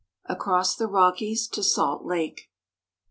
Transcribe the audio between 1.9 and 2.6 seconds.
LAKE.